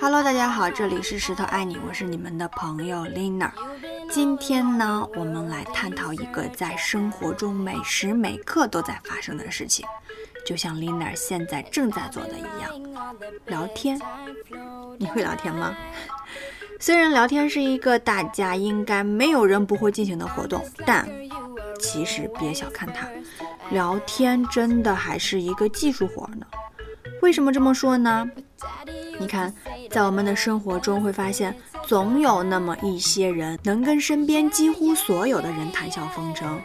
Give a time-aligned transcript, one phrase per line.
[0.00, 3.50] Hello，大家好，这里是石头爱你，我是你们的朋友 Lina。
[4.10, 9.84] 今天呢，我们来探讨一个在生活中每时每刻都在发生的事情，
[10.44, 12.70] 就像 Lina 现在正在做的一样，
[13.46, 14.00] 聊天。
[14.98, 15.74] 你会聊天吗？
[16.78, 21.08] 虽然聊天是一个大家应该没有人不会进行的活动，但
[21.80, 23.08] 其实别小看它，
[23.70, 26.46] 聊天真的还是一个技术活呢。
[27.26, 28.30] 为什么这么说呢？
[29.18, 29.52] 你看，
[29.90, 31.52] 在我们的生活中会发现，
[31.84, 36.56] 总有那么一些人能跟身边几乎所有的人谈笑风生，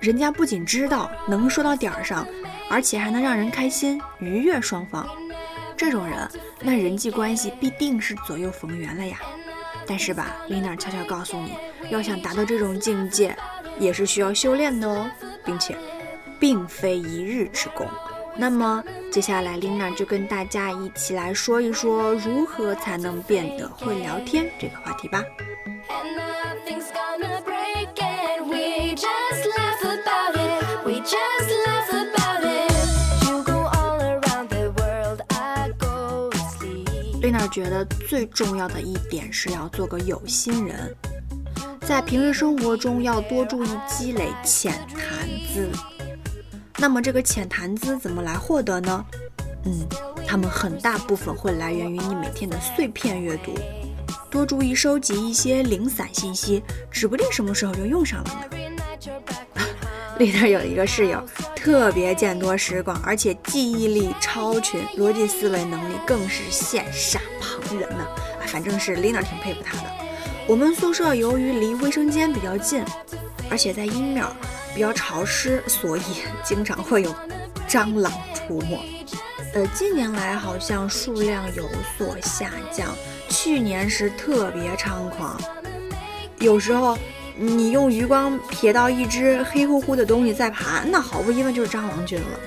[0.00, 2.26] 人家不仅知道能说到点儿上，
[2.68, 5.08] 而且还能让人开心，愉悦双方。
[5.78, 6.28] 这种人，
[6.60, 9.18] 那人际关系必定是左右逢源了呀。
[9.86, 11.52] 但是吧，Lina 悄悄告诉你，
[11.88, 13.34] 要想达到这种境界，
[13.78, 15.10] 也是需要修炼的哦，
[15.42, 15.74] 并且，
[16.38, 17.88] 并非一日之功。
[18.34, 25.22] 那么接下来，Lina 就跟大家一起来说一说如何才能变得会聊天这个话题吧。
[37.20, 40.96] Lina 觉得最重要的一点是要做个有心人，
[41.82, 45.70] 在平时生活中要多注意积累浅谈资。
[46.82, 49.06] 那么这个浅谈资怎么来获得呢？
[49.66, 49.86] 嗯，
[50.26, 53.54] 他们很大部分会来源于你每天的碎片阅读，
[54.28, 59.64] 多注意收集一些零散信息，指不定什么时候就用上了呢。
[60.18, 61.24] 里头有一个室友，
[61.54, 67.98] 特别见多识广，而且记忆力超群，逻辑思维能力更是羡煞旁人呢。
[67.98, 69.84] 啊反正是 Lina 挺佩服他的。
[70.48, 72.84] 我们宿舍由于离卫生间比较近，
[73.48, 74.26] 而且在阴面。
[74.74, 76.02] 比较潮湿，所以
[76.44, 77.14] 经常会有
[77.68, 79.04] 蟑螂出没。
[79.54, 82.88] 呃，近年来好像数量有所下降，
[83.28, 85.38] 去年是特别猖狂。
[86.38, 86.96] 有时候
[87.36, 92.40] 你用余光瞥到一只黑乎乎的东西在爬，那毫无疑问就是蟑螂菌了。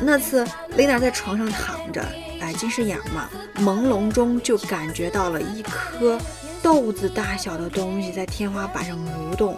[0.00, 0.46] 那次
[0.76, 2.02] 雷娜在床上躺着，
[2.40, 3.28] 哎，近视眼嘛，
[3.58, 6.18] 朦胧中就感觉到了一颗
[6.62, 9.56] 豆子大小的东西在天花板上蠕动。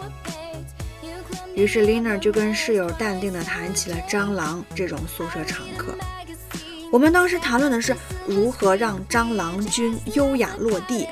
[1.57, 5.97] 于是 Lina 就跟室友淡定地谈起了蟑螂这种宿舍常客。
[6.91, 7.95] 我们当时谈论的是
[8.27, 11.07] 如何让蟑螂君优雅落地。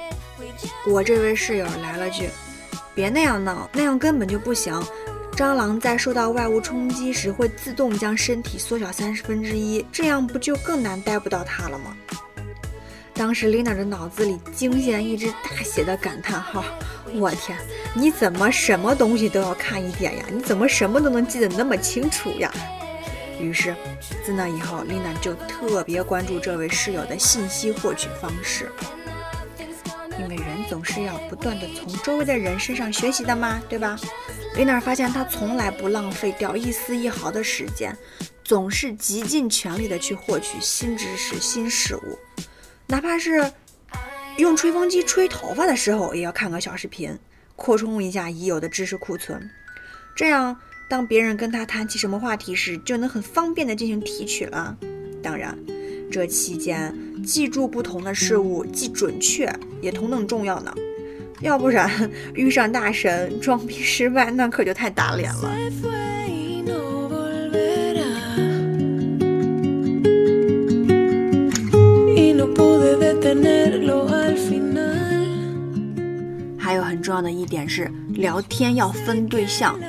[0.87, 2.29] 我这位室友来了句
[2.93, 4.71] ：“别那样闹，那样根本就不行。
[5.35, 11.97] 蟑螂在受到外物冲击时会自动将身体缩小三十分之一，这样不就更难逮不到它了吗？”
[13.15, 16.63] 当时 Lina 的脑子里惊现一只大写的感叹号。
[17.13, 17.57] 我天，
[17.93, 20.25] 你怎么什么东西都要看一点呀？
[20.29, 22.51] 你怎么什么都能记得那么清楚呀？
[23.39, 23.73] 于是，
[24.25, 28.69] 自那以后，丽娜就特别关注这位室友的信息获取方式，
[30.19, 33.97] 因为人总是要不断的从周围的人身上学习的嘛，对吧？
[34.55, 37.97] 丽娜发现她从来不浪费掉一丝一毫的时间，
[38.43, 42.17] 总是极尽全力的去获取新知识、新事物，
[42.87, 43.51] 哪怕是。
[44.37, 47.17] 用吹风机吹头发的时候，也要看个小视频，
[47.55, 49.49] 扩充一下已有的知识库存。
[50.13, 50.59] 这样，
[50.89, 54.75] 当别人跟他谈起什么话题时，就能很方便的进行提取了。
[55.23, 55.57] 当然，
[56.11, 60.73] 这期间记住不同的事物，既准确也同等重要呢。
[61.39, 61.89] 要不然
[62.33, 65.49] 遇上大神装逼失败，那可就太打脸了。
[76.57, 79.79] 还有很重要的一点是，聊天要分对象，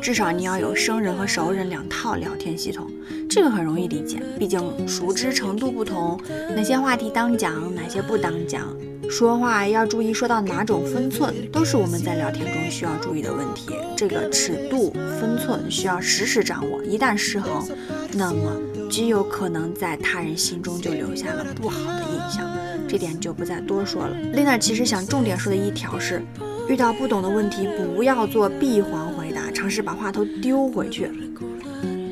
[0.00, 2.90] 至少你要有生人和熟人两套聊天系统。
[3.30, 6.20] 这个很容易理解，毕竟熟知程度不同，
[6.56, 8.66] 哪些话题当讲，哪些不当讲，
[9.08, 13.70] 说话要注意说到哪种分寸，都是我们在聊天中需要注意的问题。
[13.96, 17.64] 这个尺度分寸需要时时掌握，一旦失衡，
[18.12, 18.67] 那么。
[18.88, 22.48] 极有可能在他人心中就留下了不好的印象，
[22.88, 24.16] 这点就不再多说了。
[24.34, 26.22] Lina 其实想重点说的一条是，
[26.68, 31.10] 遇到不懂的问题不要做闭环回答，尝试把话头丢回去。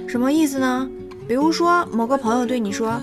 [0.06, 0.88] 什么意思呢？
[1.26, 3.00] 比如说某个朋友对你说：“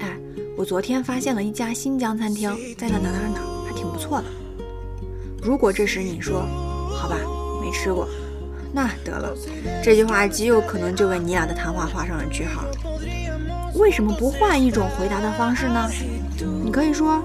[0.00, 0.16] 哎，
[0.56, 4.24] 我昨天发现了一家新疆餐厅，在哪哪哪哪，还挺不错的。”
[5.42, 6.46] 如果这时你说
[6.90, 7.16] ：“好吧，
[7.60, 8.08] 没吃过。”
[8.72, 9.34] 那得了，
[9.82, 12.64] 这句话极有可能就为你俩的谈话画上了句号。
[13.78, 15.88] 为什么不换一种回答的方式呢？
[16.64, 17.22] 你可以说：“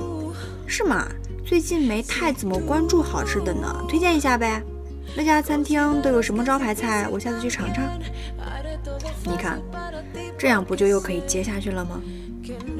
[0.67, 1.07] 是吗？
[1.43, 4.61] 最近没太怎么关注好吃的呢，推荐一下呗。
[5.15, 7.07] 那家餐厅都有什么招牌菜？
[7.11, 7.83] 我下次去尝尝。”
[9.25, 9.59] 你看，
[10.37, 11.99] 这样不就又可以接下去了吗？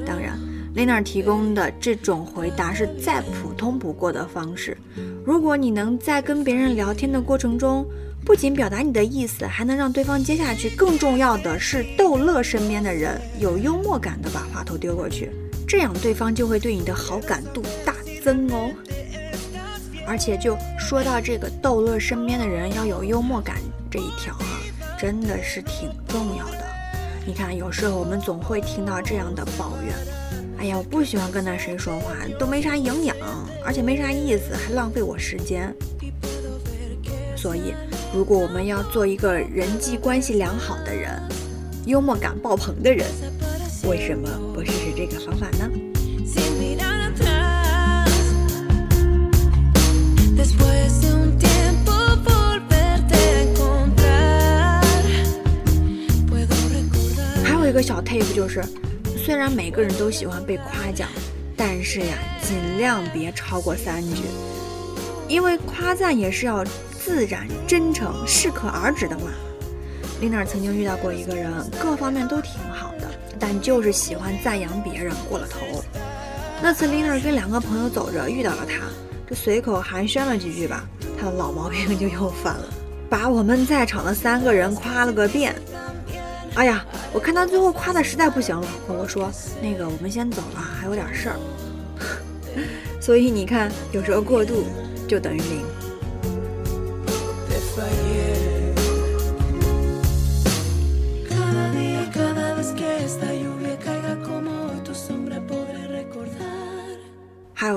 [0.06, 0.38] 当然
[0.76, 4.76] ，Lina 提供的这种回答是再普通不过的方式。
[5.24, 7.86] 如果你能在跟别人聊天的过程中，
[8.24, 15.30] 不仅表达你的意思，还能让对方接下去，更重要的是逗乐身边的人，有幽默感的把话头丢过去，
[15.68, 17.94] 这样对方就会对你的好感度大
[18.24, 18.70] 增哦。
[20.06, 23.56] 而且就说到这个逗乐身边的人要有幽默感
[23.90, 24.58] 这一条哈，
[24.98, 26.64] 真的是挺重要的。
[27.26, 29.94] 你看，有时候我们总会听到这样的抱怨
[30.58, 33.14] ：“哎呀，我不喜欢跟那谁说话，都没啥营养，
[33.64, 35.74] 而且没啥意思，还浪费我时间。”
[37.36, 37.74] 所以，
[38.14, 41.20] 如果我们要做一个人际关系良好的人，
[41.84, 43.04] 幽默感爆棚的人，
[43.88, 45.68] 为什么不试试这个方法呢？
[57.66, 58.62] 一个小 tip 就是，
[59.16, 61.08] 虽然每个人都喜欢被夸奖，
[61.56, 64.22] 但是呀，尽量别超过三句，
[65.26, 66.64] 因为夸赞也是要
[67.04, 69.26] 自然、真诚、适可而止的嘛。
[70.22, 73.06] Lina 曾经遇到过一个人，各方面都挺好的，
[73.38, 75.84] 但就是喜欢赞扬别人过了头。
[76.62, 78.86] 那次 Lina 跟两个朋友走着，遇到了他，
[79.28, 80.88] 就随口寒暄了几句吧，
[81.20, 82.64] 他的老毛病就又犯了，
[83.10, 85.54] 把我们在场的三个人夸了个遍。
[86.54, 89.30] 哎呀，我看他最后夸的实在不行了，和我说
[89.60, 91.36] ：“那个，我们先走了，还有点事儿。”
[92.98, 94.64] 所以你看，有时候过度
[95.06, 95.62] 就等于零。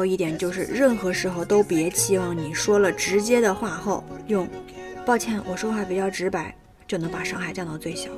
[0.07, 4.47] 一点就是，任何时候都别期望你说了直接的话后，用
[5.05, 6.55] “抱歉，我说话比较直白”
[6.87, 8.09] 就能把伤害降到最小。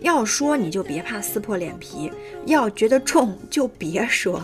[0.00, 2.10] 要说你就别怕撕破脸皮，
[2.46, 4.42] 要觉得重就别说，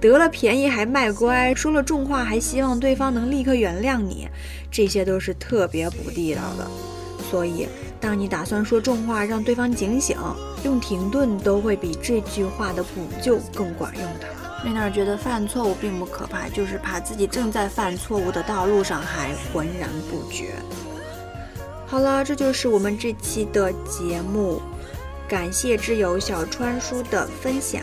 [0.00, 4.28] 得了便宜还卖乖，说了重话还希望对方能立刻原谅你，
[4.70, 6.70] 这些都是特别不地道的。
[7.28, 7.66] 所以，
[8.00, 10.16] 当你打算说重话让对方警醒，
[10.64, 14.28] 用停顿都会比这句话的补救更管用的。
[14.62, 20.54] 瑞娜觉得犯错误并不可怕，就是怕自己正在犯错误的道路上还浑然不觉。
[21.86, 24.60] 好了，这就是我们这期的节目。
[25.26, 27.82] 感谢挚友小川叔的分享，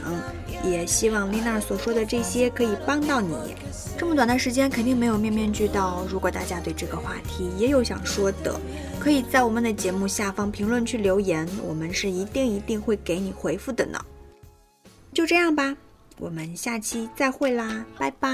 [0.63, 3.55] 也希望丽娜所说的这些可以帮到你。
[3.97, 8.59] 这么短的时间肯定没有面面俱到，如果大家对这个话题也有想说的，
[8.99, 13.99] 可以在我们的节目下方评论区留言，我们是一定一定会给你回复的呢。
[15.11, 15.75] 就这样吧，
[16.20, 18.28] 我们下期再会啦，拜拜。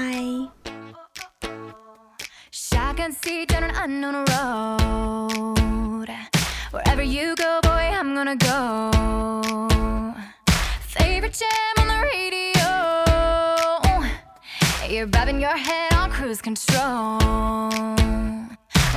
[6.71, 8.91] Wherever you go, boy, I'm gonna go.
[10.87, 12.69] Favorite jam on the radio.
[14.87, 17.19] You're bobbing your head on cruise control.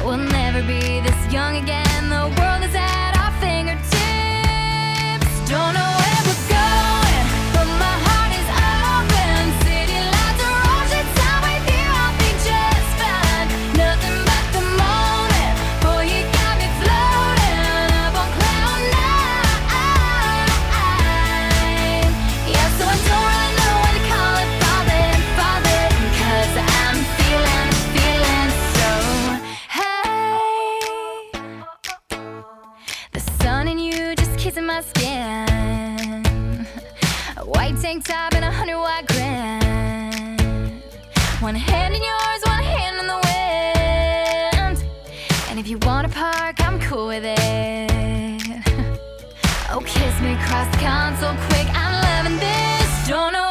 [0.05, 2.09] We'll never be this young again.
[2.09, 3.10] The world is at
[37.92, 40.82] Tank top and a hundred watt grin.
[41.42, 44.86] One hand in yours, one hand in the wind.
[45.50, 47.32] And if you wanna park, I'm cool with it.
[49.72, 51.68] oh, kiss me cross console quick.
[51.74, 53.08] I'm loving this.
[53.08, 53.51] Don't know.